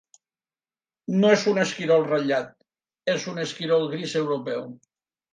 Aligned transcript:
No 1.17 1.33
és 1.33 1.43
un 1.51 1.59
esquirol 1.63 2.05
ratllat: 2.07 2.49
és 3.13 3.27
un 3.33 3.41
esquirol 3.43 3.85
gris 3.91 4.15
europeu. 4.23 4.65